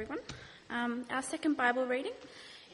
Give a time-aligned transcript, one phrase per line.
[0.00, 0.24] everyone.
[0.70, 2.12] Um, our second Bible reading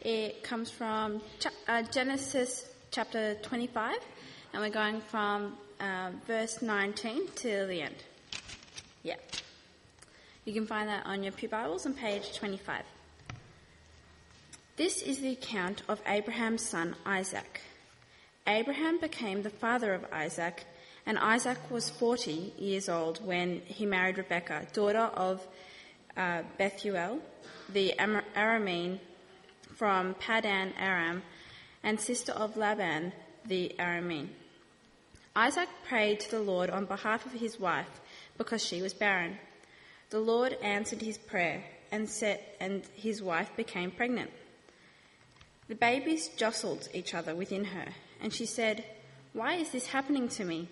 [0.03, 3.96] it comes from cha- uh, Genesis chapter 25,
[4.53, 7.95] and we're going from uh, verse 19 to the end.
[9.02, 9.14] Yeah.
[10.45, 12.82] You can find that on your Pew Bibles on page 25.
[14.77, 17.62] This is the account of Abraham's son Isaac.
[18.46, 20.64] Abraham became the father of Isaac,
[21.06, 25.41] and Isaac was 40 years old when he married Rebekah, daughter of
[26.17, 27.21] uh, Bethuel,
[27.73, 28.99] the Aramean
[29.75, 31.22] from Paddan Aram,
[31.82, 33.12] and sister of Laban
[33.47, 34.28] the Aramean.
[35.36, 38.00] Isaac prayed to the Lord on behalf of his wife
[38.39, 39.39] because she was barren.
[40.11, 44.31] The Lord answered his prayer and, set, and his wife became pregnant.
[45.69, 47.86] The babies jostled each other within her,
[48.20, 48.84] and she said,
[49.33, 50.69] Why is this happening to me?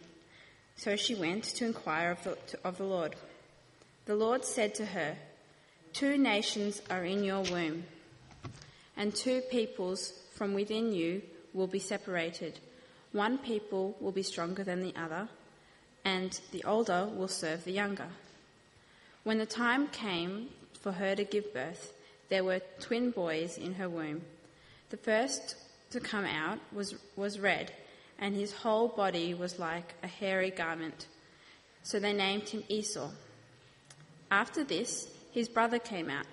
[0.77, 3.17] So she went to inquire of the, of the Lord.
[4.07, 5.17] The Lord said to her,
[5.93, 7.85] Two nations are in your womb,
[8.97, 11.21] and two peoples from within you
[11.53, 12.59] will be separated.
[13.13, 15.29] One people will be stronger than the other,
[16.03, 18.09] and the older will serve the younger.
[19.23, 20.49] When the time came
[20.81, 21.93] for her to give birth,
[22.31, 24.23] there were twin boys in her womb.
[24.89, 25.57] The first
[25.91, 27.71] to come out was, was red,
[28.19, 31.07] and his whole body was like a hairy garment.
[31.83, 33.11] So they named him Esau.
[34.31, 36.27] After this, his brother came out,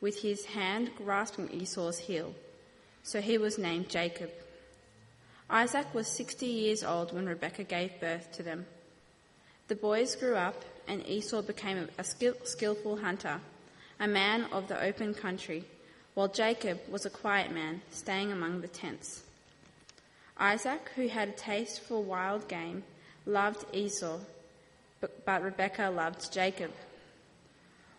[0.00, 2.34] with his hand grasping Esau's heel.
[3.02, 4.30] So he was named Jacob.
[5.48, 8.66] Isaac was 60 years old when Rebekah gave birth to them.
[9.68, 13.40] The boys grew up, and Esau became a skill, skillful hunter,
[14.00, 15.64] a man of the open country,
[16.14, 19.22] while Jacob was a quiet man, staying among the tents.
[20.38, 22.82] Isaac, who had a taste for wild game,
[23.24, 24.18] loved Esau,
[25.00, 26.72] but, but Rebekah loved Jacob.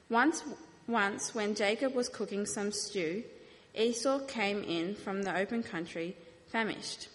[0.10, 0.44] Once,
[0.88, 3.24] once, when Jacob was cooking some stew,
[3.76, 6.16] Esau came in from the open country,
[6.48, 7.10] famished.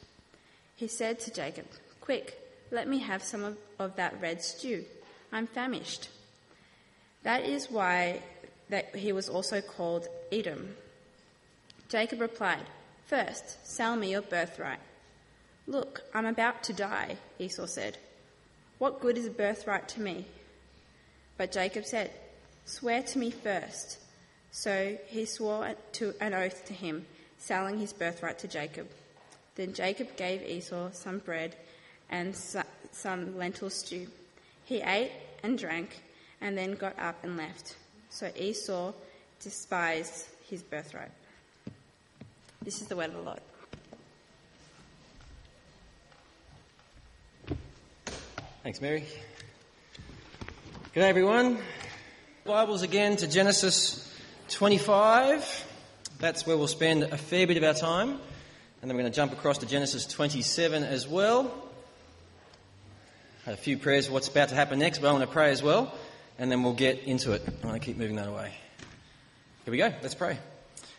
[0.77, 1.67] He said to Jacob,
[2.01, 2.39] Quick,
[2.71, 4.85] let me have some of, of that red stew.
[5.33, 6.09] I'm famished.
[7.23, 8.21] That is why
[8.69, 10.75] that he was also called Edom.
[11.89, 12.65] Jacob replied,
[13.07, 14.81] First, sell me your birthright.
[15.67, 17.99] Look, I'm about to die, Esau said.
[18.79, 20.27] What good is a birthright to me?
[21.37, 22.11] But Jacob said,
[22.65, 23.99] Swear to me first.
[24.51, 27.07] So he swore to an oath to him,
[27.39, 28.89] selling his birthright to Jacob.
[29.55, 31.57] Then Jacob gave Esau some bread
[32.11, 34.09] and some lentil stew.
[34.65, 35.13] He ate
[35.43, 36.03] and drank,
[36.41, 37.77] and then got up and left.
[38.11, 38.93] So Esau
[39.41, 41.11] despised his birthright.
[42.63, 43.41] This is the word of the Lord.
[48.63, 49.05] Thanks, Mary.
[50.95, 51.59] Good day, everyone.
[52.45, 54.13] Bibles again to Genesis
[54.49, 55.65] 25.
[56.19, 58.19] That's where we'll spend a fair bit of our time.
[58.81, 61.55] And then we're going to jump across to Genesis 27 as well.
[63.45, 65.53] Had a few prayers for what's about to happen next, but I want to pray
[65.53, 65.95] as well.
[66.37, 67.49] And then we'll get into it.
[67.63, 68.53] I want to keep moving that away.
[69.65, 69.93] Here we go.
[70.03, 70.37] Let's pray.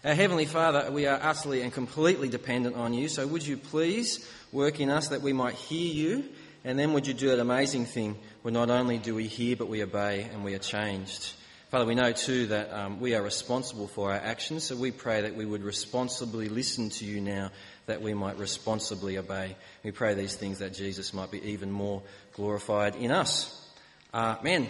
[0.06, 3.10] Our Heavenly Father, we are utterly and completely dependent on you.
[3.10, 6.24] So would you please work in us that we might hear you?
[6.66, 9.68] And then would you do that amazing thing where not only do we hear, but
[9.68, 11.34] we obey and we are changed.
[11.70, 15.22] Father, we know too that um, we are responsible for our actions, so we pray
[15.22, 17.52] that we would responsibly listen to you now,
[17.88, 19.56] that we might responsibly obey.
[19.84, 22.02] We pray these things that Jesus might be even more
[22.34, 23.70] glorified in us.
[24.14, 24.70] Amen.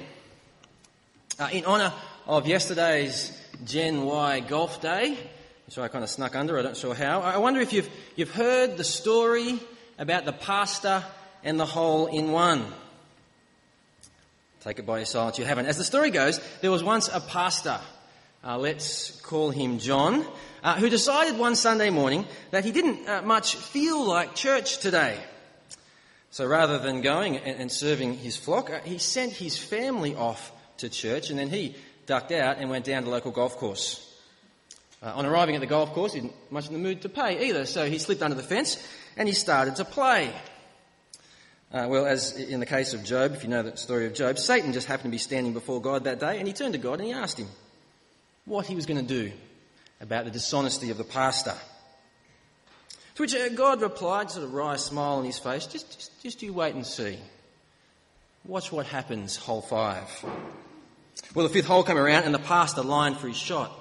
[1.38, 1.94] Uh, in honour
[2.26, 5.18] of yesterday's Gen Y Golf Day,
[5.68, 8.32] which I kind of snuck under, I don't sure how, I wonder if you've, you've
[8.32, 9.60] heard the story
[10.00, 11.04] about the pastor
[11.44, 12.66] and the hole in one.
[14.62, 15.66] Take it by your silence, you haven't.
[15.66, 17.80] As the story goes, there was once a pastor,
[18.46, 20.26] uh, let's call him John,
[20.64, 25.18] uh, who decided one Sunday morning that he didn't uh, much feel like church today.
[26.32, 30.54] So rather than going and, and serving his flock, uh, he sent his family off
[30.78, 31.76] to church and then he
[32.06, 34.10] ducked out and went down to the local golf course.
[35.02, 37.50] Uh, on arriving at the golf course, he wasn't much in the mood to pay
[37.50, 38.82] either, so he slipped under the fence
[39.18, 40.34] and he started to play.
[41.74, 44.38] Uh, well, as in the case of Job, if you know the story of Job,
[44.38, 47.00] Satan just happened to be standing before God that day and he turned to God
[47.00, 47.48] and he asked him
[48.46, 49.32] what he was going to do
[50.00, 51.56] about the dishonesty of the pastor.
[53.16, 56.44] To which uh, God replied, sort of wry smile on his face, just, just, just
[56.44, 57.18] you wait and see.
[58.46, 60.08] Watch what happens, hole five.
[61.34, 63.72] Well, the fifth hole came around and the pastor lined for his shot.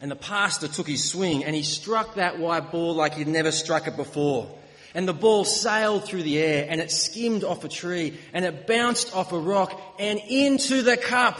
[0.00, 3.52] And the pastor took his swing and he struck that white ball like he'd never
[3.52, 4.50] struck it before
[4.96, 8.66] and the ball sailed through the air and it skimmed off a tree and it
[8.66, 11.38] bounced off a rock and into the cup.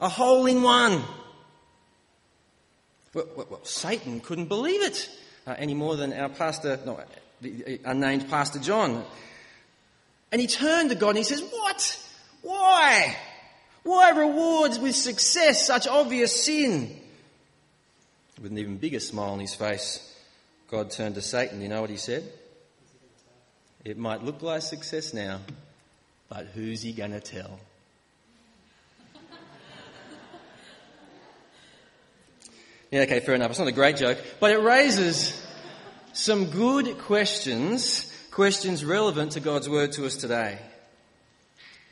[0.00, 1.02] A hole in one.
[3.12, 5.10] Well, well, well Satan couldn't believe it
[5.44, 7.00] uh, any more than our pastor, no,
[7.40, 9.04] the unnamed Pastor John.
[10.30, 12.06] And he turned to God and he says, What?
[12.42, 13.16] Why?
[13.82, 16.96] Why rewards with success such obvious sin?
[18.40, 20.09] With an even bigger smile on his face,
[20.70, 21.60] God turned to Satan.
[21.60, 22.22] You know what he said?
[23.84, 25.40] It might look like success now,
[26.28, 27.58] but who's he going to tell?
[32.92, 33.50] yeah, okay, fair enough.
[33.50, 35.44] It's not a great joke, but it raises
[36.12, 40.60] some good questions, questions relevant to God's word to us today.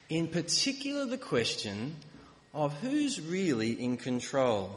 [0.08, 1.96] In particular, the question
[2.54, 4.70] of who's really in control.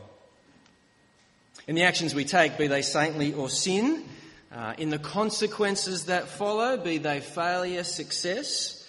[1.67, 4.05] In the actions we take, be they saintly or sin,
[4.51, 8.85] uh, in the consequences that follow, be they failure, success,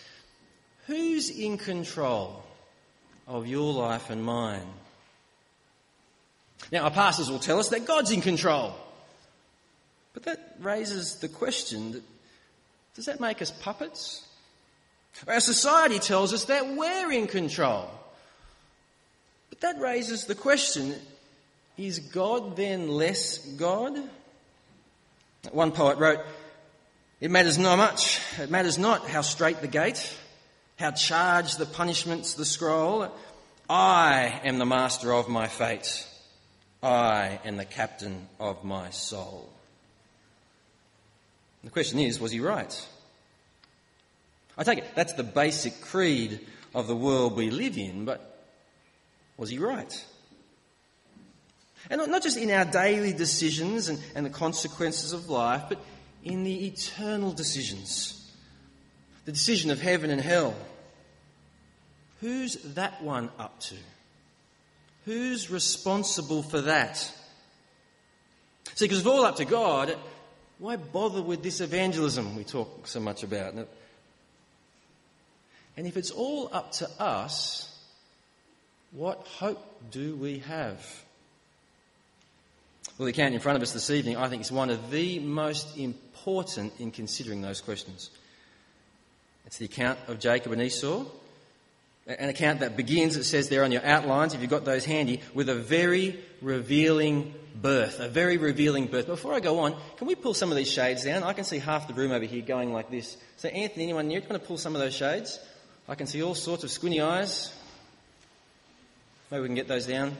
[0.86, 2.42] who's in control
[3.28, 4.66] of your life and mine?
[6.70, 8.74] Now, our pastors will tell us that God's in control.
[10.14, 12.02] But that raises the question that,
[12.94, 14.26] does that make us puppets?
[15.26, 17.88] Our society tells us that we're in control.
[19.50, 20.94] But that raises the question
[21.76, 23.98] is God then less God?
[25.50, 26.20] One poet wrote,
[27.20, 28.20] It matters not much.
[28.38, 30.16] It matters not how straight the gate,
[30.78, 33.08] how charged the punishments, the scroll.
[33.68, 36.06] I am the master of my fate.
[36.82, 39.48] I am the captain of my soul.
[41.64, 42.88] The question is, was he right?
[44.58, 46.40] I take it that's the basic creed
[46.74, 48.46] of the world we live in, but
[49.36, 50.04] was he right?
[51.90, 55.78] And not, just in our daily decisions and, and the consequences of life, but
[56.24, 58.30] in the eternal decisions.
[59.24, 60.54] The decision of heaven and hell.
[62.20, 63.74] Who's that one up to?
[65.04, 66.96] Who's responsible for that?
[68.74, 69.96] See, because it's all up to God,
[70.58, 73.54] why bother with this evangelism we talk so much about?
[75.76, 77.68] And if it's all up to us,
[78.92, 80.86] what hope do we have?
[82.98, 85.18] Well, the account in front of us this evening, I think, is one of the
[85.18, 88.10] most important in considering those questions.
[89.46, 91.06] It's the account of Jacob and Esau,
[92.06, 95.20] an account that begins, it says there on your outlines, if you've got those handy,
[95.32, 97.98] with a very revealing birth.
[97.98, 99.06] A very revealing birth.
[99.06, 101.22] Before I go on, can we pull some of these shades down?
[101.22, 103.16] I can see half the room over here going like this.
[103.38, 105.40] So, Anthony, anyone near, want to pull some of those shades?
[105.88, 107.52] I can see all sorts of squinty eyes.
[109.30, 110.14] Maybe we can get those down.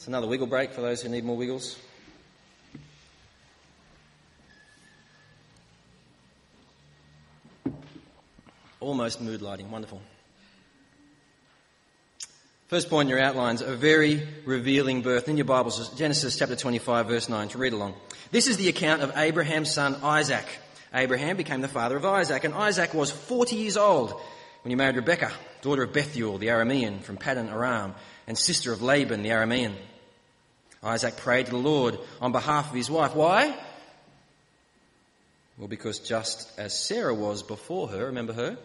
[0.00, 1.78] It's another wiggle break for those who need more wiggles.
[8.80, 9.70] Almost mood lighting.
[9.70, 10.00] Wonderful.
[12.68, 15.28] First point in your outlines, a very revealing birth.
[15.28, 17.92] In your Bibles, Genesis chapter 25, verse 9, to read along.
[18.30, 20.46] This is the account of Abraham's son Isaac.
[20.94, 24.12] Abraham became the father of Isaac, and Isaac was 40 years old
[24.62, 27.94] when he married Rebekah, daughter of Bethuel, the Aramean from Paddan Aram,
[28.26, 29.74] and sister of Laban, the Aramean.
[30.82, 33.14] Isaac prayed to the Lord on behalf of his wife.
[33.14, 33.56] Why?
[35.58, 38.56] Well, because just as Sarah was before her, remember her?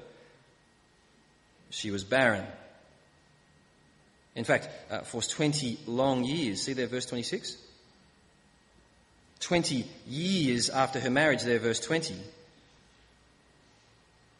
[1.69, 2.45] She was barren.
[4.33, 7.57] In fact, uh, for 20 long years, see there, verse 26?
[9.41, 12.15] 20 years after her marriage, there, verse 20.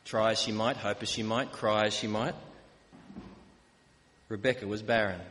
[0.06, 2.36] Try as she might, hope as she might, cry as she might,
[4.30, 5.22] Rebecca was barren.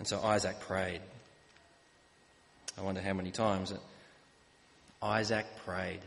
[0.00, 1.00] And so Isaac prayed.
[2.76, 3.72] I wonder how many times
[5.00, 6.00] Isaac prayed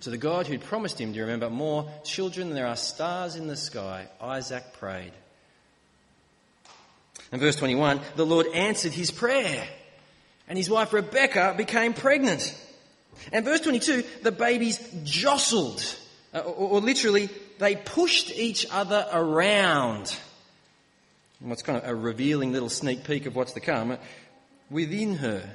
[0.00, 3.34] to the God who'd promised him, do you remember, more children than there are stars
[3.34, 5.12] in the sky, Isaac prayed.
[7.32, 9.66] In verse 21, the Lord answered his prayer,
[10.48, 12.56] and his wife Rebecca became pregnant.
[13.32, 15.82] And verse 22, the babies jostled,
[16.32, 20.16] uh, or literally, they pushed each other around.
[21.40, 23.96] What's kind of a revealing little sneak peek of what's to come
[24.70, 25.48] within her.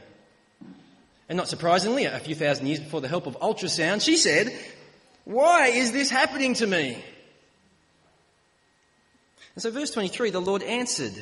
[1.30, 4.54] And not surprisingly, a few thousand years before the help of ultrasound, she said,
[5.26, 7.04] Why is this happening to me?
[9.56, 11.14] And so, verse 23, the Lord answered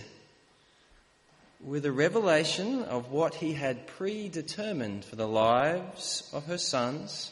[1.64, 7.32] with a revelation of what he had predetermined for the lives of her sons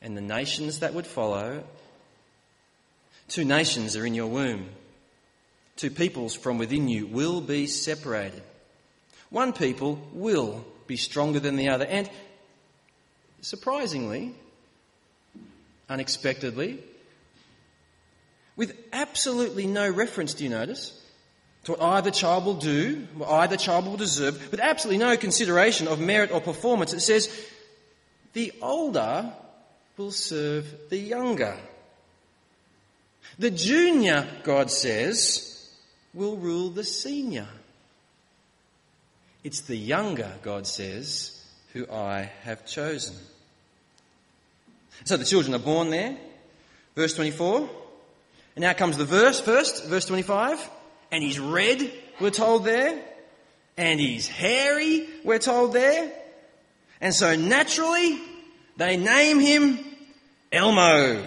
[0.00, 1.62] and the nations that would follow.
[3.28, 4.68] Two nations are in your womb.
[5.80, 8.42] Two peoples from within you will be separated.
[9.30, 11.86] One people will be stronger than the other.
[11.86, 12.10] And
[13.40, 14.34] surprisingly,
[15.88, 16.80] unexpectedly,
[18.56, 21.02] with absolutely no reference, do you notice,
[21.64, 25.88] to what either child will do, what either child will deserve, with absolutely no consideration
[25.88, 26.92] of merit or performance.
[26.92, 27.34] It says,
[28.34, 29.32] the older
[29.96, 31.56] will serve the younger.
[33.38, 35.49] The junior, God says,
[36.14, 37.48] will rule the senior.
[39.42, 43.16] It's the younger, God says, who I have chosen.
[45.04, 46.16] So the children are born there.
[46.94, 47.68] Verse 24.
[48.56, 50.68] And now comes the verse first, verse 25.
[51.12, 51.90] And he's red,
[52.20, 53.00] we're told there.
[53.76, 56.12] And he's hairy, we're told there.
[57.00, 58.20] And so naturally,
[58.76, 59.78] they name him
[60.52, 61.24] Elmo.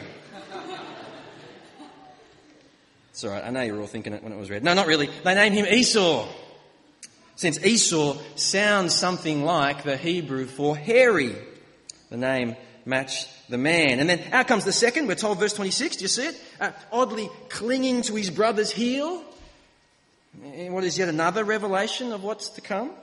[3.13, 4.63] It's alright, I know you were all thinking it when it was read.
[4.63, 5.07] No, not really.
[5.23, 6.27] They name him Esau.
[7.35, 11.35] Since Esau sounds something like the Hebrew for hairy.
[12.09, 12.55] The name
[12.85, 13.99] matched the man.
[13.99, 15.07] And then out comes the second.
[15.07, 16.41] We're told, verse 26, do you see it?
[16.59, 19.23] Uh, oddly clinging to his brother's heel.
[20.41, 22.93] What is yet another revelation of what's to come?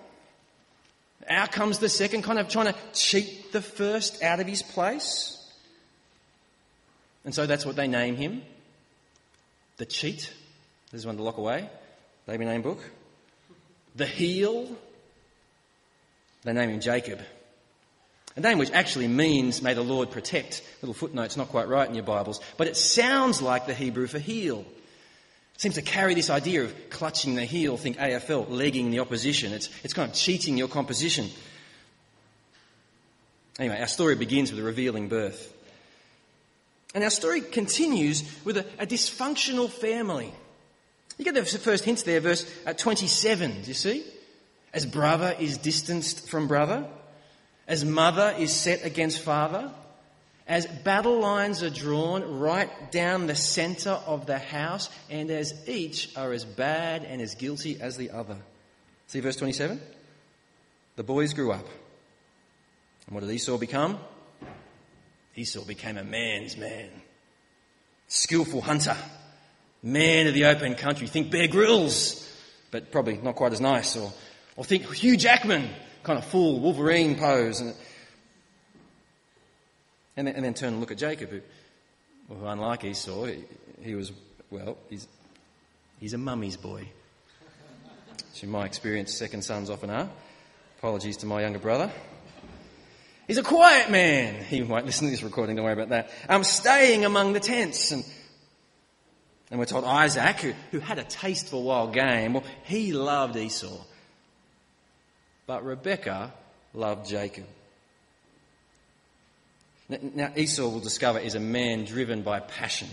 [1.28, 5.36] Out comes the second, kind of trying to cheat the first out of his place.
[7.24, 8.42] And so that's what they name him.
[9.80, 10.30] The cheat.
[10.92, 11.66] This is one to lock away.
[12.26, 12.80] Baby name book.
[13.96, 14.68] The heel.
[16.42, 17.18] They name him Jacob.
[18.36, 20.62] A name which actually means, may the Lord protect.
[20.82, 24.18] Little footnote's not quite right in your Bibles, but it sounds like the Hebrew for
[24.18, 24.66] heel.
[25.54, 29.54] It seems to carry this idea of clutching the heel, think AFL, legging the opposition.
[29.54, 31.30] It's, it's kind of cheating your composition.
[33.58, 35.56] Anyway, our story begins with a revealing birth.
[36.94, 40.32] And our story continues with a, a dysfunctional family.
[41.18, 44.04] You get the first hints there, verse uh, 27, do you see?
[44.72, 46.86] As brother is distanced from brother,
[47.68, 49.70] as mother is set against father,
[50.46, 56.16] as battle lines are drawn right down the centre of the house, and as each
[56.16, 58.36] are as bad and as guilty as the other.
[59.06, 59.80] See verse 27?
[60.96, 61.66] The boys grew up.
[63.06, 63.98] And what did Esau become?
[65.36, 66.88] Esau became a man's man,
[68.08, 68.96] skillful hunter,
[69.82, 71.06] man of the open country.
[71.06, 72.26] Think Bear Grylls,
[72.70, 73.96] but probably not quite as nice.
[73.96, 74.12] Or,
[74.56, 75.68] or think Hugh Jackman,
[76.02, 77.60] kind of full Wolverine pose.
[77.60, 77.74] And,
[80.16, 81.40] and, then, and then turn and look at Jacob, who,
[82.28, 83.44] who unlike Esau, he,
[83.82, 84.12] he was,
[84.50, 85.06] well, he's,
[86.00, 86.88] he's a mummy's boy.
[88.30, 90.08] Which in my experience, second sons often are.
[90.78, 91.90] Apologies to my younger brother.
[93.30, 94.42] He's a quiet man.
[94.42, 96.10] He might listen to this recording, don't worry about that.
[96.28, 97.92] I'm staying among the tents.
[97.92, 98.04] And,
[99.52, 103.36] and we're told Isaac, who, who had a taste for wild game, well, he loved
[103.36, 103.84] Esau.
[105.46, 106.34] But Rebecca
[106.74, 107.46] loved Jacob.
[109.88, 112.88] Now, Esau will discover is a man driven by passion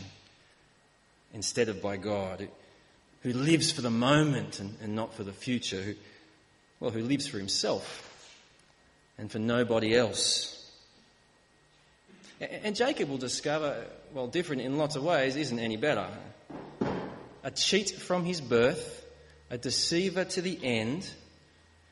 [1.33, 2.47] instead of by God,
[3.23, 5.95] who lives for the moment and, and not for the future, who,
[6.79, 8.13] well, who lives for himself
[9.17, 10.53] and for nobody else.
[12.39, 16.07] And Jacob will discover, well, different in lots of ways, isn't any better.
[17.43, 19.05] A cheat from his birth,
[19.49, 21.09] a deceiver to the end,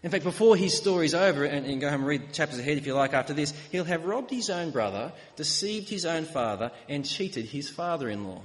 [0.05, 2.85] in fact, before his story's over, and, and go home and read chapters ahead if
[2.85, 7.03] you like after this, he'll have robbed his own brother, deceived his own father, and
[7.03, 8.43] cheated his father in law.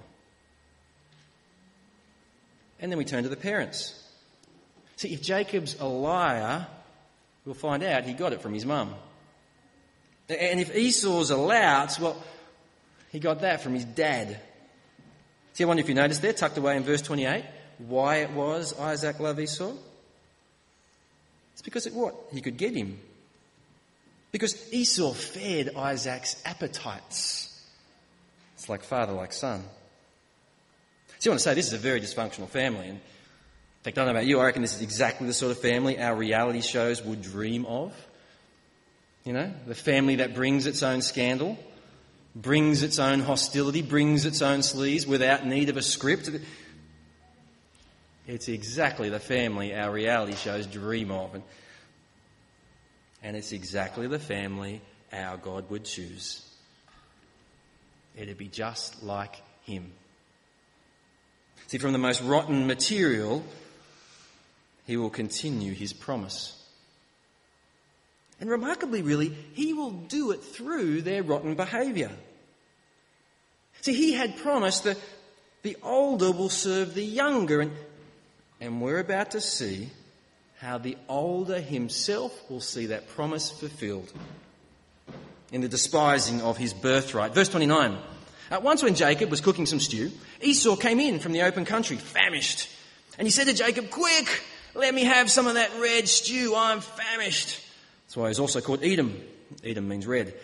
[2.81, 3.95] And then we turn to the parents.
[4.97, 6.67] See, if Jacob's a liar,
[7.51, 8.95] we'll find out he got it from his mum.
[10.29, 12.17] And if Esau's a lout, well,
[13.11, 14.39] he got that from his dad.
[15.55, 17.45] See, I wonder if you noticed there, tucked away in verse 28,
[17.79, 19.73] why it was Isaac loved Esau?
[21.55, 22.15] It's because it what?
[22.33, 23.01] He could get him.
[24.31, 27.69] Because Esau fed Isaac's appetites.
[28.55, 29.65] It's like father, like son.
[31.19, 32.87] So you want to say this is a very dysfunctional family.
[32.91, 33.01] And
[33.87, 36.15] I don't know about you, I reckon this is exactly the sort of family our
[36.15, 37.95] reality shows would dream of.
[39.25, 41.59] You know, the family that brings its own scandal,
[42.37, 46.31] brings its own hostility, brings its own sleaze without need of a script.
[48.27, 51.35] It's exactly the family our reality shows dream of.
[51.35, 51.45] And,
[53.23, 54.83] and it's exactly the family
[55.13, 56.47] our God would choose.
[58.15, 59.93] It'd be just like Him.
[61.67, 63.45] See, from the most rotten material,
[64.91, 66.57] He will continue His promise.
[68.41, 72.11] And remarkably, really, He will do it through their rotten behaviour.
[73.83, 74.99] See, He had promised that
[75.63, 77.73] the older will serve the younger, and
[78.61, 79.89] and we're about to see
[80.59, 84.13] how the older himself will see that promise fulfilled
[85.51, 87.35] in the despising of his birthright.
[87.35, 87.97] Verse 29.
[88.51, 90.11] Uh, once when Jacob was cooking some stew,
[90.43, 92.69] Esau came in from the open country, famished.
[93.17, 94.43] And he said to Jacob, Quick,
[94.75, 96.55] let me have some of that red stew.
[96.57, 97.61] I'm famished.
[98.07, 99.21] That's why he's also called Edom.
[99.65, 100.35] Edom means red.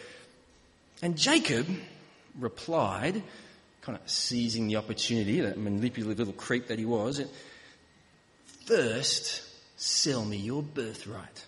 [1.02, 1.66] And Jacob
[2.38, 3.22] replied,
[3.82, 7.22] kind of seizing the opportunity, that manipulative little creep that he was,
[8.66, 9.42] First,
[9.76, 11.44] sell me your birthright.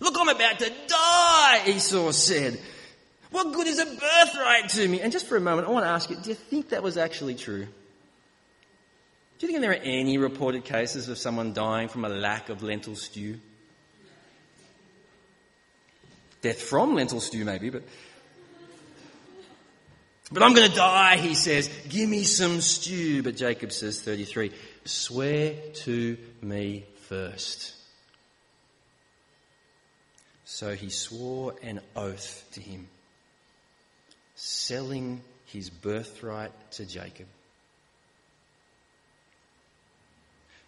[0.00, 2.60] Look, I'm about to die, Esau said.
[3.30, 5.00] What good is a birthright to me?
[5.00, 6.96] And just for a moment, I want to ask you, do you think that was
[6.96, 7.66] actually true?
[9.44, 12.62] Do you think there are any reported cases of someone dying from a lack of
[12.62, 13.38] lentil stew?
[16.40, 17.82] Death from lentil stew, maybe, but.
[20.32, 21.68] But I'm going to die, he says.
[21.90, 23.22] Give me some stew.
[23.22, 24.50] But Jacob says, 33,
[24.86, 27.74] swear to me first.
[30.46, 32.88] So he swore an oath to him,
[34.36, 37.26] selling his birthright to Jacob.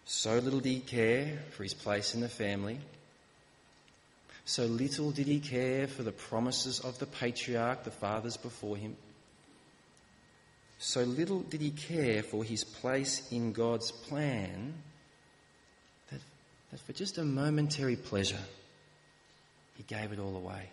[0.09, 2.79] So little did he care for his place in the family.
[4.45, 8.95] So little did he care for the promises of the patriarch, the fathers before him.
[10.79, 14.75] So little did he care for his place in God's plan
[16.09, 16.21] that,
[16.71, 18.39] that for just a momentary pleasure,
[19.75, 20.69] he gave it all away.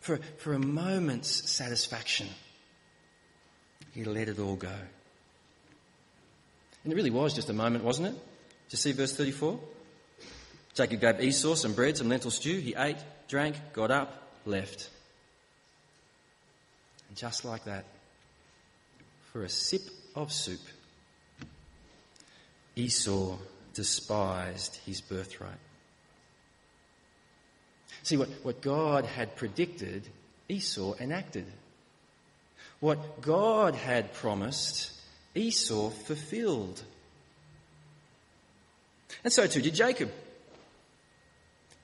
[0.00, 2.26] For, for a moment's satisfaction,
[3.94, 4.74] he let it all go.
[6.88, 8.12] And it really was just a moment, wasn't it?
[8.14, 9.60] Did you see verse 34?
[10.72, 12.60] Jacob gave Esau some bread, some lentil stew.
[12.60, 12.96] He ate,
[13.28, 14.88] drank, got up, left.
[17.08, 17.84] And just like that,
[19.30, 19.82] for a sip
[20.14, 20.62] of soup,
[22.74, 23.36] Esau
[23.74, 25.60] despised his birthright.
[28.02, 30.08] See, what, what God had predicted,
[30.48, 31.44] Esau enacted.
[32.80, 34.97] What God had promised,
[35.34, 36.82] Esau fulfilled.
[39.24, 40.10] And so too did Jacob.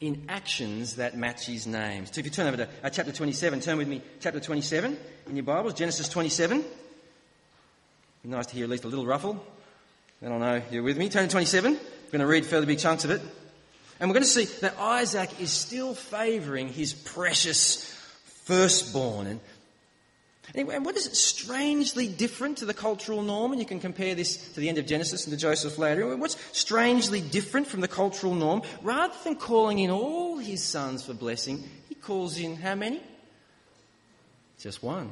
[0.00, 2.10] In actions that match his names.
[2.12, 5.36] So if you turn over to uh, chapter 27, turn with me, chapter 27 in
[5.36, 6.62] your Bibles, Genesis 27.
[8.22, 9.42] Be nice to hear at least a little ruffle.
[10.20, 11.08] Then I'll know you're with me.
[11.08, 11.72] Turn to 27.
[11.72, 13.20] We're going to read fairly big chunks of it.
[14.00, 17.84] And we're going to see that Isaac is still favouring his precious
[18.44, 19.26] firstborn.
[19.26, 19.40] And
[20.54, 23.52] and what is it strangely different to the cultural norm?
[23.52, 26.16] And you can compare this to the end of Genesis and to Joseph later.
[26.16, 28.62] What's strangely different from the cultural norm?
[28.82, 33.00] Rather than calling in all his sons for blessing, he calls in how many?
[34.58, 35.10] Just one.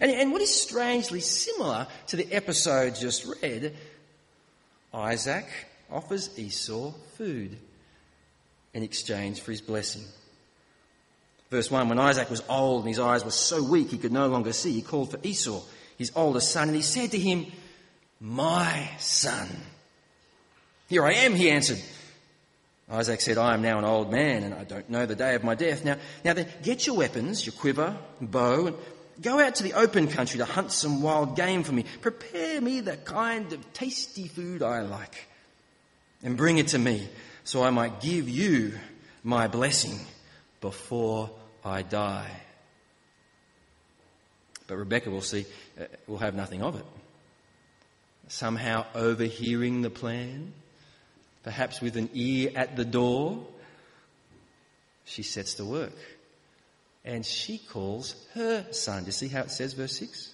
[0.00, 3.74] And, and what is strangely similar to the episode just read,
[4.92, 5.46] Isaac
[5.90, 7.56] offers Esau food
[8.74, 10.02] in exchange for his blessing.
[11.56, 14.26] Verse 1 When Isaac was old and his eyes were so weak he could no
[14.26, 15.62] longer see, he called for Esau,
[15.96, 17.46] his oldest son, and he said to him,
[18.20, 19.48] My son.
[20.90, 21.80] Here I am, he answered.
[22.90, 25.44] Isaac said, I am now an old man and I don't know the day of
[25.44, 25.82] my death.
[25.82, 28.76] Now, now then, get your weapons, your quiver, bow, and
[29.22, 31.86] go out to the open country to hunt some wild game for me.
[32.02, 35.26] Prepare me the kind of tasty food I like
[36.22, 37.08] and bring it to me
[37.44, 38.74] so I might give you
[39.24, 39.98] my blessing
[40.60, 41.30] before
[41.66, 42.30] I die.
[44.68, 45.46] But Rebecca will see,
[45.80, 46.86] uh, will have nothing of it.
[48.28, 50.52] Somehow overhearing the plan,
[51.42, 53.46] perhaps with an ear at the door,
[55.04, 55.96] she sets to work.
[57.04, 59.02] And she calls her son.
[59.02, 60.32] Do you see how it says, verse 6?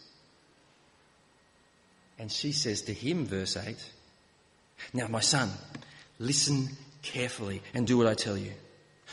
[2.19, 3.77] And she says to him, verse 8,
[4.95, 5.51] Now, my son,
[6.19, 6.69] listen
[7.03, 8.53] carefully and do what I tell you.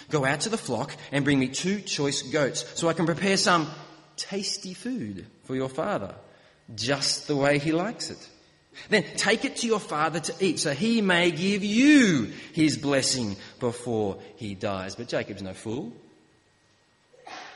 [0.10, 3.38] Go out to the flock and bring me two choice goats so I can prepare
[3.38, 3.70] some
[4.16, 6.16] tasty food for your father,
[6.76, 8.30] just the way he likes it.
[8.88, 13.36] Then take it to your father to eat so he may give you his blessing
[13.60, 14.96] before he dies.
[14.96, 15.92] But Jacob's no fool.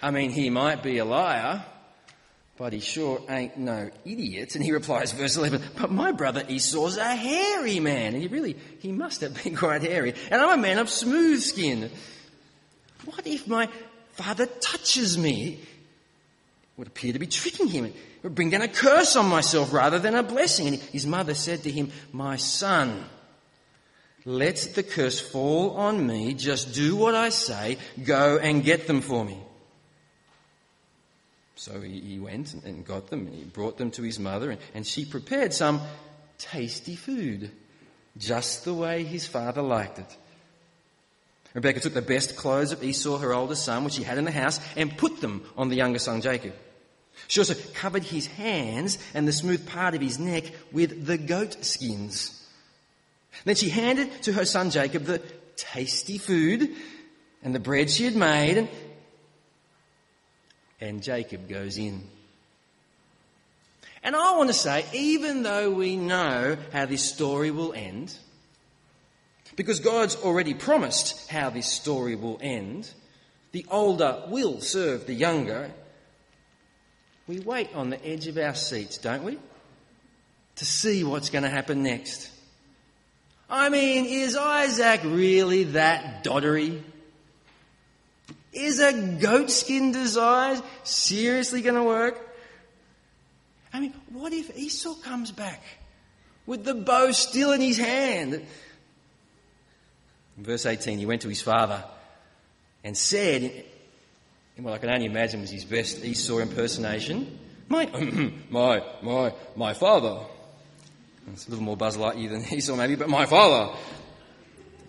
[0.02, 1.64] I mean, he might be a liar,
[2.58, 4.56] but he sure ain't no idiot.
[4.56, 8.14] And he replies, verse 11, but my brother Esau's a hairy man.
[8.14, 10.14] And he really, he must have been quite hairy.
[10.30, 11.90] And I'm a man of smooth skin.
[13.06, 13.70] What if my
[14.14, 15.54] father touches me?
[15.54, 17.86] It would appear to be tricking him.
[17.86, 20.68] It would bring down a curse on myself rather than a blessing.
[20.68, 23.04] And his mother said to him, My son,
[24.26, 26.34] let the curse fall on me.
[26.34, 27.78] Just do what I say.
[28.04, 29.38] Go and get them for me.
[31.56, 35.06] So he, went and got them, and he brought them to his mother, and she
[35.06, 35.82] prepared some
[36.38, 37.52] tasty food,
[38.18, 40.18] just the way his father liked it.
[41.54, 44.32] Rebekah took the best clothes of Esau, her oldest son, which he had in the
[44.32, 46.54] house, and put them on the younger son Jacob.
[47.28, 51.64] She also covered his hands and the smooth part of his neck with the goat
[51.64, 52.40] skins.
[53.46, 55.22] Then she handed to her son Jacob the
[55.56, 56.70] tasty food
[57.44, 58.70] and the bread she had made, and,
[60.82, 62.04] and Jacob goes in.
[64.02, 68.14] And I want to say, even though we know how this story will end,
[69.56, 72.90] because God's already promised how this story will end,
[73.52, 75.72] the older will serve the younger,
[77.28, 79.38] we wait on the edge of our seats, don't we?
[80.58, 82.30] To see what's going to happen next.
[83.50, 86.82] I mean, is Isaac really that doddery?
[88.52, 92.20] Is a goatskin disguise seriously going to work?
[93.74, 95.62] I mean, what if Esau comes back
[96.46, 98.46] with the bow still in his hand?
[100.38, 101.84] In verse 18, he went to his father
[102.84, 103.66] and said,
[104.58, 107.86] in what I can only imagine was his best Esau impersonation, My,
[108.50, 110.20] my, my, my father.
[111.32, 113.74] It's a little more Buzz Lightyear than Esau, maybe, but my father.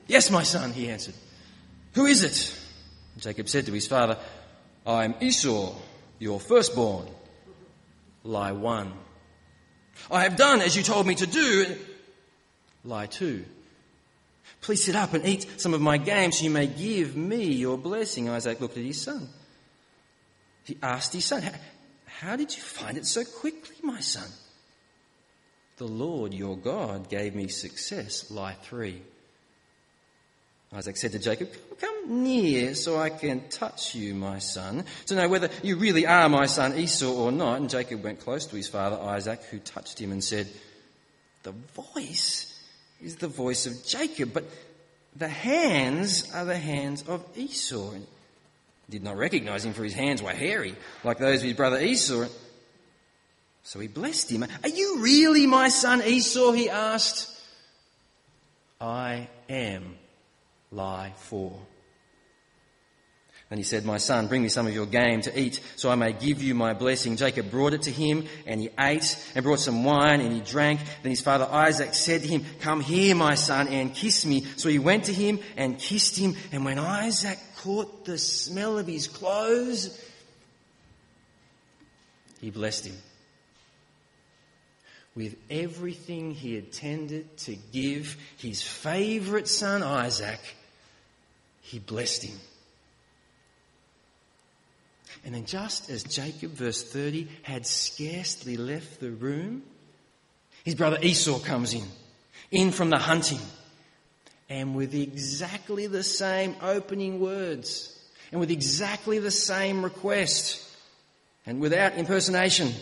[0.06, 1.14] Yes, my son, he answered.
[1.94, 2.60] Who is it?
[3.18, 4.18] Jacob said to his father,
[4.86, 5.74] I am Esau,
[6.18, 7.06] your firstborn.
[8.24, 8.92] Lie one.
[10.10, 11.76] I have done as you told me to do.
[12.84, 13.44] Lie two.
[14.64, 17.76] Please sit up and eat some of my game so you may give me your
[17.76, 18.30] blessing.
[18.30, 19.28] Isaac looked at his son.
[20.64, 21.42] He asked his son,
[22.06, 24.26] How did you find it so quickly, my son?
[25.76, 28.30] The Lord your God gave me success.
[28.30, 29.02] Lie three.
[30.72, 35.28] Isaac said to Jacob, Come near so I can touch you, my son, to know
[35.28, 37.60] whether you really are my son Esau or not.
[37.60, 40.48] And Jacob went close to his father Isaac, who touched him and said,
[41.42, 42.53] The voice
[43.04, 44.44] is the voice of Jacob, but
[45.14, 47.92] the hands are the hands of Esau.
[47.92, 48.06] And
[48.88, 52.26] did not recognize him, for his hands were hairy, like those of his brother Esau.
[53.62, 54.44] So he blessed him.
[54.62, 56.52] Are you really my son Esau?
[56.52, 57.30] He asked.
[58.80, 59.96] I am.
[60.70, 61.58] Lie four.
[63.50, 65.94] And he said, My son, bring me some of your game to eat, so I
[65.94, 67.16] may give you my blessing.
[67.16, 70.80] Jacob brought it to him, and he ate, and brought some wine, and he drank.
[71.02, 74.44] Then his father Isaac said to him, Come here, my son, and kiss me.
[74.56, 78.86] So he went to him and kissed him, and when Isaac caught the smell of
[78.86, 80.02] his clothes,
[82.40, 82.96] he blessed him.
[85.14, 90.40] With everything he intended to give his favourite son Isaac,
[91.60, 92.36] he blessed him.
[95.24, 99.62] And then, just as Jacob, verse 30, had scarcely left the room,
[100.64, 101.84] his brother Esau comes in,
[102.50, 103.40] in from the hunting,
[104.50, 107.98] and with exactly the same opening words,
[108.32, 110.62] and with exactly the same request,
[111.46, 112.72] and without impersonation,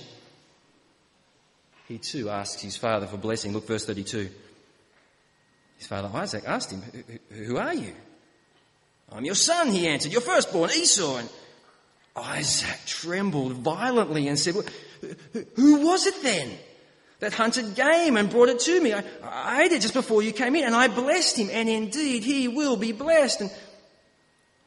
[1.87, 3.52] he too asks his father for blessing.
[3.52, 4.31] Look, verse 32.
[5.78, 6.83] His father Isaac asked him,
[7.31, 7.92] Who are you?
[9.11, 11.18] I'm your son, he answered, your firstborn, Esau.
[11.18, 11.28] And
[12.14, 14.55] Isaac trembled violently and said,
[15.57, 16.51] Who was it then
[17.20, 18.92] that hunted game and brought it to me?
[18.92, 22.25] I, I ate it just before you came in, and I blessed him, and indeed
[22.25, 23.40] he will be blessed.
[23.40, 23.51] And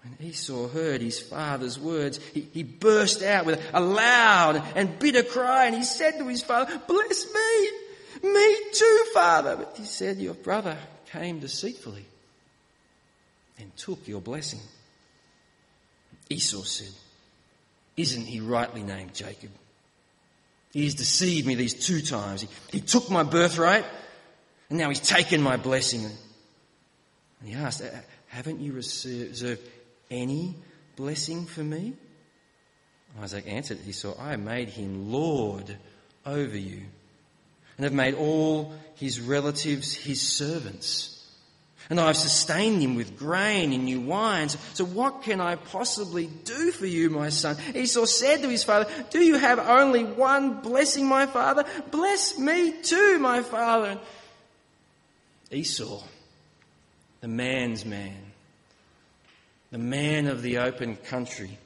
[0.01, 5.23] when Esau heard his father's words, he, he burst out with a loud and bitter
[5.23, 9.55] cry, and he said to his father, Bless me, me too, father.
[9.58, 10.77] But he said, Your brother
[11.12, 12.05] came deceitfully
[13.60, 14.60] and took your blessing.
[16.29, 16.93] Esau said,
[17.97, 19.51] isn't he rightly named Jacob?
[20.71, 22.41] He has deceived me these two times.
[22.41, 23.86] He, he took my birthright,
[24.69, 26.03] and now he's taken my blessing.
[26.03, 27.81] And he asked,
[28.27, 29.62] Haven't you reserved
[30.12, 30.55] any
[30.95, 31.93] blessing for me?
[33.21, 35.77] Isaac answered, Esau, I made him Lord
[36.25, 36.81] over you,
[37.77, 41.14] and have made all his relatives his servants
[41.89, 44.58] and I have sustained him with grain and new wines.
[44.74, 47.58] So what can I possibly do for you, my son?
[47.76, 51.63] Esau said to his father, Do you have only one blessing, my father?
[51.91, 54.00] Bless me too, my father.
[55.52, 56.02] Esau,
[57.21, 58.32] the man's man,
[59.71, 61.58] the man of the open country,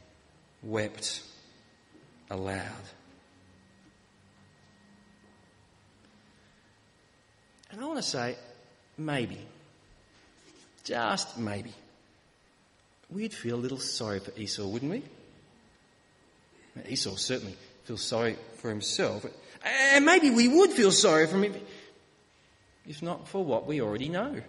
[0.61, 1.21] wept
[2.29, 2.65] aloud.
[7.71, 8.35] And I want to say,
[8.97, 9.37] maybe
[10.89, 11.71] just maybe,
[13.11, 15.03] we'd feel a little sorry for Esau, wouldn't we?
[16.87, 19.23] Esau certainly feels sorry for himself.
[19.93, 21.53] And maybe we would feel sorry for him
[22.87, 24.41] if not for what we already know.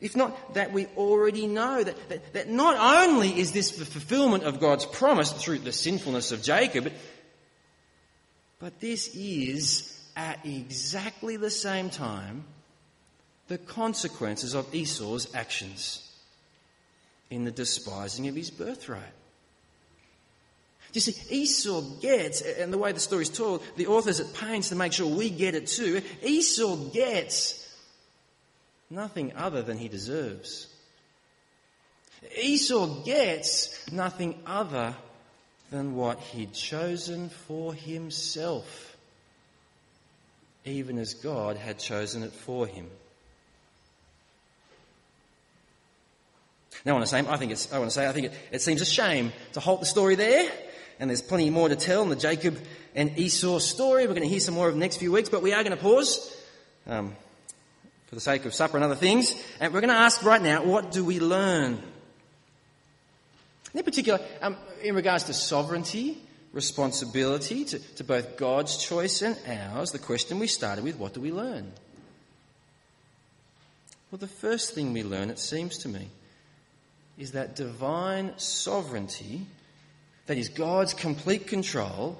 [0.00, 2.76] If not that we already know that, that, that not
[3.06, 6.92] only is this the fulfillment of God's promise through the sinfulness of Jacob, but,
[8.58, 12.44] but this is at exactly the same time
[13.50, 16.08] the consequences of Esau's actions
[17.30, 19.02] in the despising of his birthright.
[20.92, 24.68] You see, Esau gets, and the way the story is told, the author's at pains
[24.68, 26.00] to make sure we get it too.
[26.22, 27.76] Esau gets
[28.88, 30.68] nothing other than he deserves.
[32.40, 34.94] Esau gets nothing other
[35.72, 38.96] than what he'd chosen for himself,
[40.64, 42.86] even as God had chosen it for him.
[46.84, 48.32] Now, I want to say, I think it's, I want to say, I think it,
[48.52, 50.50] it seems a shame to halt the story there,
[50.98, 52.58] and there's plenty more to tell in the Jacob
[52.94, 54.06] and Esau story.
[54.06, 55.76] We're going to hear some more over the next few weeks, but we are going
[55.76, 56.36] to pause
[56.86, 57.14] um,
[58.06, 60.64] for the sake of supper and other things, and we're going to ask right now,
[60.64, 61.82] what do we learn?
[63.74, 66.18] In particular, um, in regards to sovereignty,
[66.52, 69.36] responsibility, to, to both God's choice and
[69.72, 71.70] ours, the question we started with, what do we learn?
[74.10, 76.08] Well, the first thing we learn, it seems to me,
[77.20, 79.46] is that divine sovereignty,
[80.24, 82.18] that is God's complete control,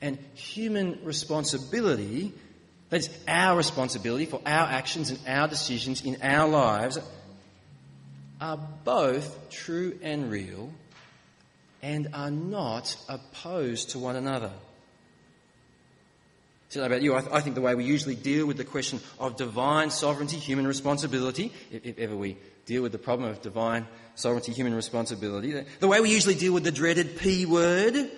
[0.00, 2.32] and human responsibility,
[2.90, 6.98] that is our responsibility for our actions and our decisions in our lives,
[8.40, 10.70] are both true and real
[11.82, 14.52] and are not opposed to one another.
[16.76, 19.36] About you, I, th- I, think the way we usually deal with the question of
[19.36, 24.52] divine sovereignty, human responsibility, if, if, ever we deal with the problem of divine sovereignty,
[24.52, 28.10] human responsibility, the, the way we usually deal with the dreaded P word,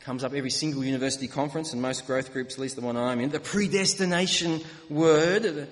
[0.00, 3.18] comes up every single university conference and most growth groups, at least the one I'm
[3.18, 5.68] in, the predestination word, the,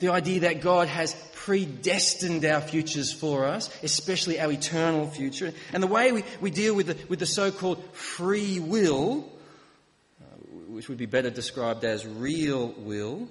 [0.00, 5.52] the idea that God has predestined our futures for us, especially our eternal future.
[5.72, 9.24] And the way we, we deal with the, with the so called free will,
[10.68, 13.26] which would be better described as real will,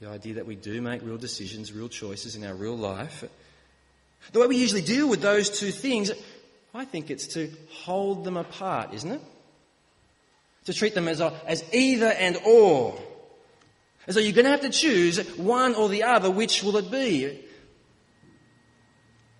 [0.00, 3.24] the idea that we do make real decisions, real choices in our real life.
[4.32, 6.10] The way we usually deal with those two things,
[6.74, 9.20] I think it's to hold them apart, isn't it?
[10.66, 12.98] To treat them as, a, as either and or.
[14.06, 16.30] And so you're going to have to choose one or the other.
[16.30, 17.44] Which will it be?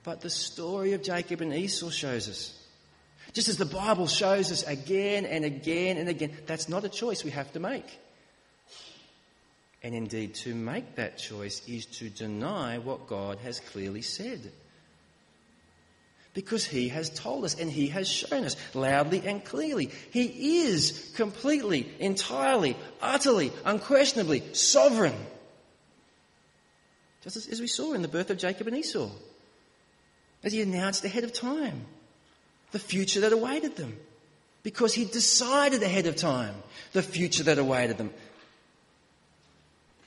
[0.03, 2.58] But the story of Jacob and Esau shows us.
[3.39, 7.23] Just as the Bible shows us again and again and again, that's not a choice
[7.23, 7.87] we have to make.
[9.81, 14.41] And indeed, to make that choice is to deny what God has clearly said.
[16.35, 19.93] Because he has told us and he has shown us loudly and clearly.
[20.11, 25.15] He is completely, entirely, utterly, unquestionably sovereign.
[27.23, 29.11] Just as, we saw in the birth of Jacob and Esau.
[30.43, 31.87] As he announced ahead of time
[32.73, 33.97] the future that awaited them.
[34.63, 36.55] Because he decided ahead of time
[36.93, 38.11] the future that awaited them.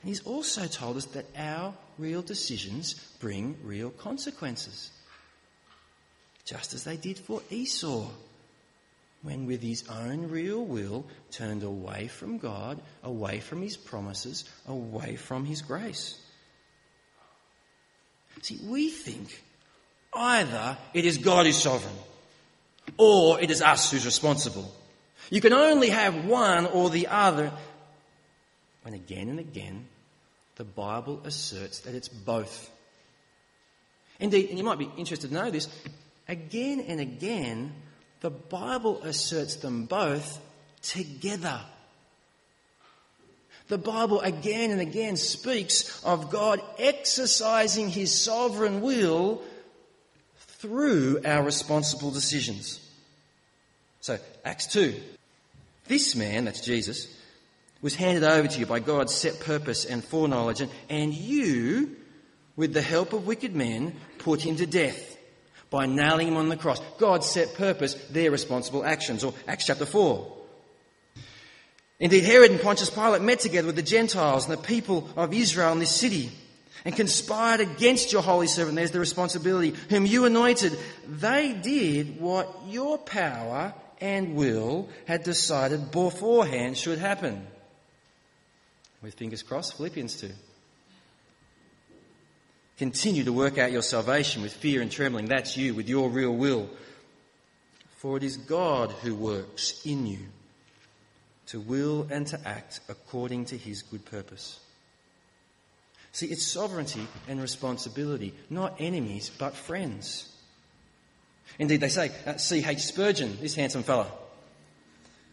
[0.04, 4.90] He's also told us that our real decisions bring real consequences
[6.44, 8.08] just as they did for Esau,
[9.22, 15.16] when with his own real will turned away from God, away from his promises, away
[15.16, 16.18] from his grace.
[18.42, 19.42] See, we think
[20.12, 21.94] either it is God who's sovereign,
[22.96, 24.72] or it is us who's responsible.
[25.30, 27.52] You can only have one or the other.
[28.82, 29.86] When again and again,
[30.56, 32.70] the Bible asserts that it's both.
[34.20, 35.68] Indeed, and you might be interested to know this,
[36.28, 37.72] Again and again,
[38.20, 40.40] the Bible asserts them both
[40.80, 41.60] together.
[43.68, 49.42] The Bible again and again speaks of God exercising his sovereign will
[50.62, 52.78] through our responsible decisions.
[54.00, 54.94] So, Acts 2.
[55.88, 57.12] This man, that's Jesus,
[57.82, 61.96] was handed over to you by God's set purpose and foreknowledge, and, and you,
[62.54, 65.18] with the help of wicked men, put him to death
[65.68, 66.80] by nailing him on the cross.
[66.96, 69.24] God set purpose, their responsible actions.
[69.24, 70.32] Or Acts chapter 4.
[71.98, 75.72] Indeed, Herod and Pontius Pilate met together with the Gentiles and the people of Israel
[75.72, 76.30] in this city
[76.84, 78.76] and conspired against your holy servant.
[78.76, 80.78] There's the responsibility, whom you anointed.
[81.08, 87.46] They did what your power and will had decided beforehand should happen.
[89.00, 90.30] With fingers crossed, Philippians 2.
[92.78, 95.26] Continue to work out your salvation with fear and trembling.
[95.26, 96.68] That's you, with your real will.
[97.98, 100.18] For it is God who works in you
[101.46, 104.58] to will and to act according to his good purpose.
[106.12, 110.28] See, it's sovereignty and responsibility, not enemies, but friends.
[111.58, 112.80] Indeed, they say, uh, C.H.
[112.80, 114.10] Spurgeon, this handsome fellow,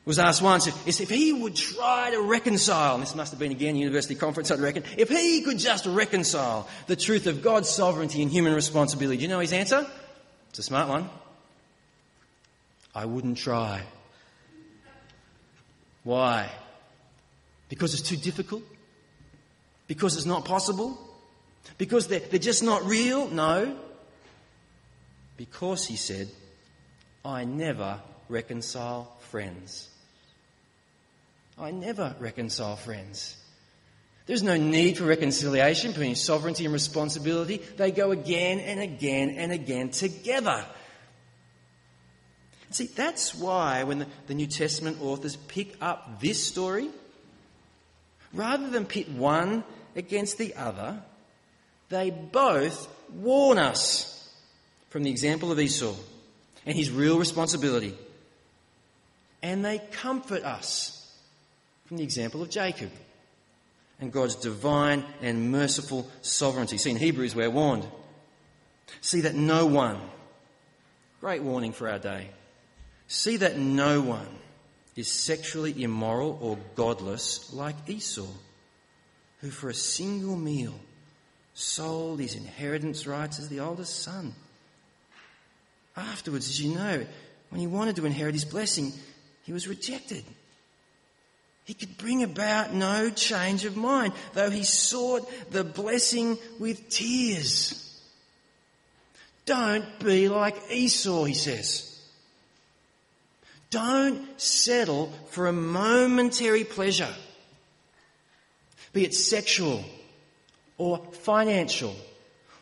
[0.06, 3.52] was asked once if, if he would try to reconcile, and this must have been
[3.52, 7.70] again a university conference, I'd reckon, if he could just reconcile the truth of God's
[7.70, 9.18] sovereignty and human responsibility.
[9.18, 9.86] Do you know his answer?
[10.50, 11.10] It's a smart one.
[12.96, 13.84] I wouldn't try.
[16.04, 16.50] Why?
[17.68, 18.64] Because it's too difficult?
[19.90, 20.98] Because it's not possible?
[21.80, 23.28] Because they're, they're just not real?
[23.28, 23.76] No.
[25.36, 26.30] Because, he said,
[27.26, 28.00] I never
[28.30, 29.90] reconcile friends.
[31.58, 33.36] I never reconcile friends.
[34.28, 37.58] There's no need for reconciliation between sovereignty and responsibility.
[37.58, 40.66] They go again and again and again together.
[42.70, 46.90] See, that's why when the, the, New Testament authors pick up this story,
[48.32, 49.64] rather than pit one
[49.96, 51.02] against the other,
[51.90, 54.30] they both warn us
[54.90, 55.96] from the example of Esau
[56.66, 57.96] and his real responsibility.
[59.42, 60.96] And they comfort us
[61.86, 62.92] from the example of Jacob
[64.00, 66.78] and God's divine and merciful sovereignty.
[66.78, 67.86] See, in Hebrews, we're warned.
[69.02, 70.00] See that no one,
[71.22, 72.30] great warning for our day,
[73.08, 74.28] see that no one
[74.96, 78.28] is sexually immoral or godless like Esau,
[79.42, 80.80] who for a single meal
[81.54, 84.34] sold his inheritance rights as the oldest son.
[85.96, 87.06] Afterwards, as you know,
[87.50, 88.94] when he wanted to inherit his blessing,
[89.44, 90.24] he was rejected
[91.70, 98.02] he could bring about no change of mind, though he sought the blessing with tears.
[99.46, 102.04] Don't be like Esau, he says.
[103.70, 107.14] Don't settle for a momentary pleasure,
[108.94, 109.84] be it sexual
[110.78, 111.96] or financial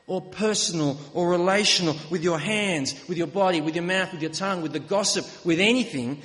[0.07, 4.31] or personal or relational with your hands, with your body, with your mouth, with your
[4.31, 6.21] tongue, with the gossip, with anything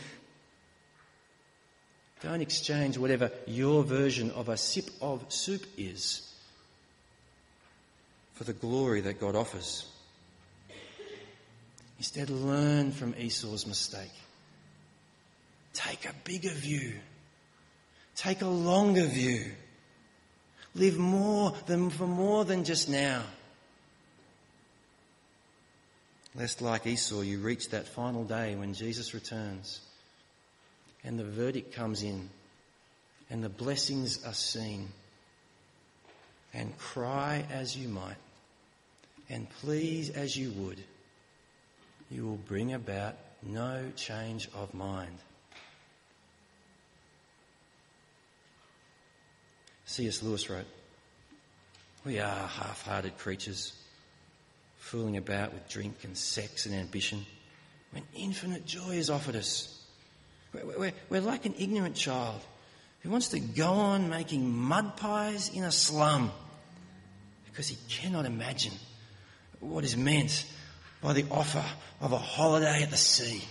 [2.23, 6.33] don't exchange whatever your version of a sip of soup is
[8.35, 9.87] for the glory that God offers.
[11.99, 14.13] Instead, learn from Esau's mistake.
[15.73, 16.95] Take a bigger view.
[18.15, 19.51] Take a longer view.
[20.75, 23.23] Live more than for more than just now.
[26.35, 29.81] Lest, like Esau, you reach that final day when Jesus returns
[31.05, 32.31] and the verdict comes in
[33.29, 34.89] and the blessings are seen.
[36.55, 38.17] And cry as you might
[39.31, 40.79] and please as you would,
[42.11, 45.17] you will bring about no change of mind.
[49.93, 50.23] C.S.
[50.23, 50.65] Lewis wrote,
[52.07, 53.75] We are half hearted creatures,
[54.79, 57.27] fooling about with drink and sex and ambition,
[57.91, 59.85] when infinite joy is offered us.
[60.55, 62.41] We're, we're, we're like an ignorant child
[63.01, 66.33] who wants to go on making mud pies in a slum
[67.51, 68.73] because he cannot imagine
[69.61, 70.47] what is meant
[71.03, 71.65] by the offer
[72.01, 73.45] of a holiday at the sea.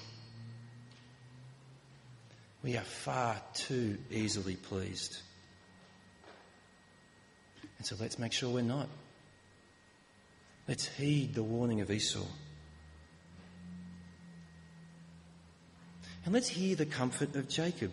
[2.63, 5.21] We are far too easily pleased.
[7.81, 8.87] And so let's make sure we're not.
[10.67, 12.27] Let's heed the warning of Esau.
[16.23, 17.91] And let's hear the comfort of Jacob.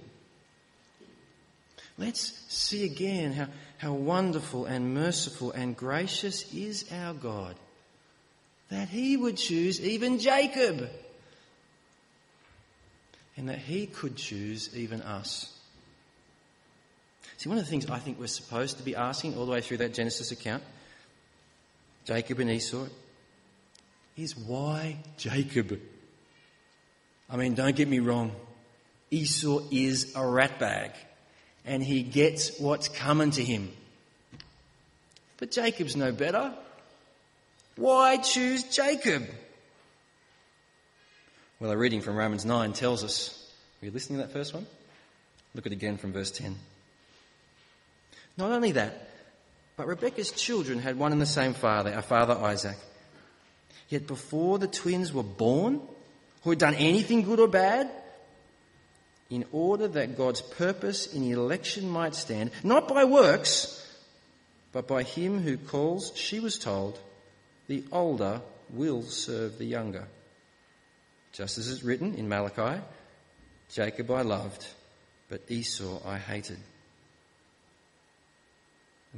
[1.96, 3.46] Let's see again how,
[3.78, 7.56] how wonderful and merciful and gracious is our God.
[8.68, 10.90] That he would choose even Jacob.
[13.38, 15.57] And that he could choose even us.
[17.38, 19.60] See, one of the things I think we're supposed to be asking all the way
[19.60, 20.64] through that Genesis account,
[22.04, 22.86] Jacob and Esau,
[24.16, 25.78] is why Jacob?
[27.30, 28.32] I mean, don't get me wrong.
[29.12, 30.90] Esau is a ratbag
[31.64, 33.70] and he gets what's coming to him.
[35.36, 36.52] But Jacob's no better.
[37.76, 39.28] Why choose Jacob?
[41.60, 43.48] Well, our reading from Romans 9 tells us.
[43.80, 44.66] Are you listening to that first one?
[45.54, 46.56] Look at it again from verse 10.
[48.38, 49.08] Not only that,
[49.76, 52.76] but Rebekah's children had one and the same father, our father Isaac.
[53.88, 55.80] Yet before the twins were born,
[56.42, 57.90] who had done anything good or bad,
[59.28, 63.84] in order that God's purpose in election might stand, not by works,
[64.72, 66.98] but by him who calls, she was told,
[67.66, 70.06] the older will serve the younger.
[71.32, 72.80] Just as it's written in Malachi,
[73.70, 74.66] Jacob I loved,
[75.28, 76.58] but Esau I hated.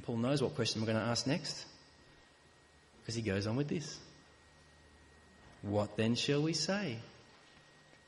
[0.00, 1.66] And Paul knows what question we're going to ask next,
[3.02, 3.98] because he goes on with this.
[5.60, 6.96] What then shall we say?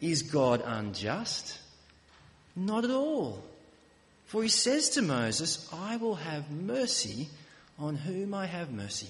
[0.01, 1.59] Is God unjust?
[2.57, 3.45] Not at all.
[4.25, 7.29] For he says to Moses, I will have mercy
[7.79, 9.09] on whom I have mercy.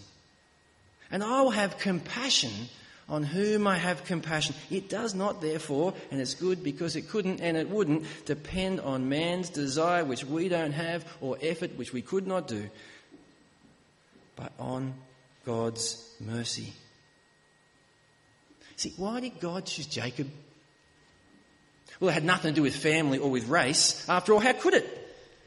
[1.09, 2.51] And I will have compassion
[3.09, 4.55] on whom I have compassion.
[4.71, 9.09] It does not, therefore, and it's good because it couldn't and it wouldn't, depend on
[9.09, 12.69] man's desire, which we don't have, or effort, which we could not do,
[14.37, 14.95] but on
[15.45, 16.73] God's mercy.
[18.77, 20.29] See, why did God choose Jacob?
[22.01, 24.09] Well, it had nothing to do with family or with race.
[24.09, 24.99] After all, how could it?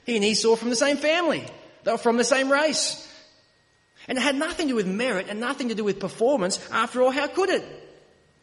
[0.05, 1.45] He and Esau from the same family.
[1.83, 3.04] They were from the same race.
[4.07, 6.59] And it had nothing to do with merit and nothing to do with performance.
[6.71, 7.63] After all, how could it?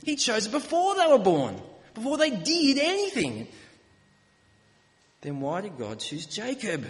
[0.04, 1.60] He chose it before they were born,
[1.94, 3.46] before they did anything.
[5.20, 6.84] Then why did God choose Jacob?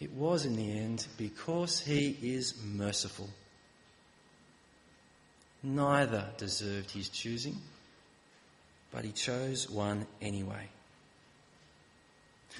[0.00, 3.28] It was in the end because he is merciful.
[5.62, 7.56] Neither deserved his choosing,
[8.92, 10.68] but he chose one anyway.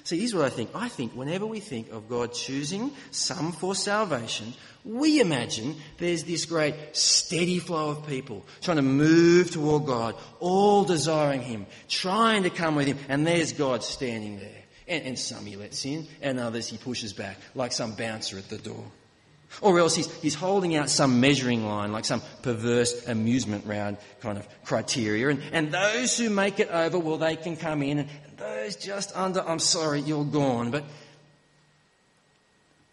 [0.03, 0.71] See, here's what I think.
[0.73, 6.45] I think whenever we think of God choosing some for salvation, we imagine there's this
[6.45, 12.49] great steady flow of people trying to move toward God, all desiring Him, trying to
[12.49, 14.63] come with Him, and there's God standing there.
[14.87, 18.49] And, and some He lets in, and others He pushes back, like some bouncer at
[18.49, 18.85] the door.
[19.61, 24.37] Or else he's, he's holding out some measuring line, like some perverse amusement round kind
[24.37, 25.29] of criteria.
[25.29, 27.99] And, and those who make it over, well, they can come in.
[27.99, 30.71] And those just under, I'm sorry, you're gone.
[30.71, 30.85] But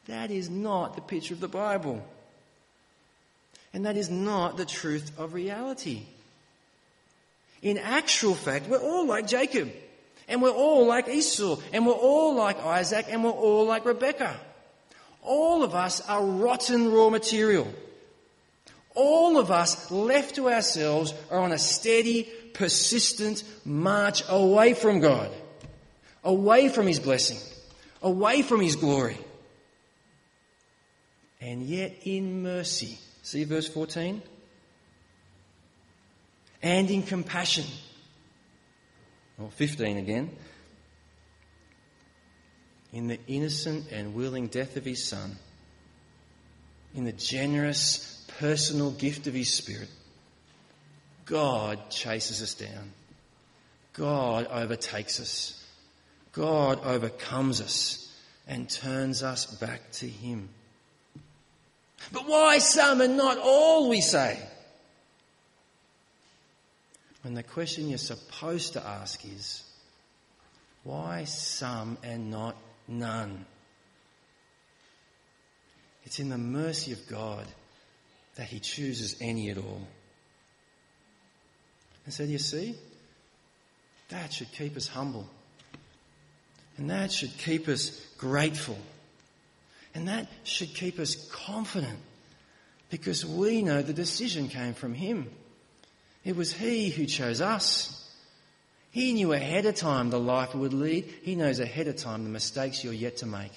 [0.07, 2.05] that is not the picture of the Bible.
[3.73, 6.03] And that is not the truth of reality.
[7.63, 9.71] In actual fact, we're all like Jacob.
[10.29, 11.59] And we're all like Esau.
[11.73, 13.07] And we're all like Isaac.
[13.09, 14.41] And we're all like Rebekah.
[15.27, 17.67] All of us are rotten raw material.
[18.95, 25.31] All of us, left to ourselves, are on a steady, persistent march away from God,
[26.25, 27.39] away from His blessing,
[28.01, 29.19] away from His glory.
[31.41, 34.23] And yet, in mercy, see verse 14?
[36.63, 37.67] And in compassion,
[39.39, 40.31] or 15 again,
[42.97, 45.37] in the innocent and willing death of his Son,
[46.95, 49.91] in the generous personal gift of his Spirit,
[51.27, 52.93] God chases us down.
[53.93, 55.63] God overtakes us.
[56.33, 58.11] God overcomes us
[58.49, 60.49] and turns us back to him.
[62.13, 64.41] But why some and not all, we say?
[67.21, 69.65] When the question you're supposed to ask is,
[70.83, 72.57] why some and not
[72.89, 73.45] None.
[76.05, 77.47] It's in the mercy of God
[78.37, 79.87] that He chooses any at all.
[82.05, 82.77] And so, do you see?
[84.11, 85.27] That should keep us humble.
[86.79, 88.79] And that should keep us grateful.
[89.95, 91.99] And that should keep us confident
[92.91, 95.29] because we know the decision came from Him.
[96.25, 98.06] It was He who chose us.
[98.97, 101.05] He knew ahead of time the life it would lead.
[101.21, 103.53] He knows ahead of time the mistakes you're yet to make.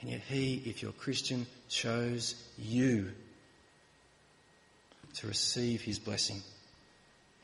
[0.00, 3.10] And yet, He, if you're Christian, chose you
[5.14, 6.40] to receive His blessing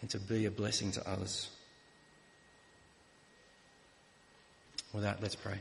[0.01, 1.49] and to be a blessing to others.
[4.93, 5.59] With that, let's pray.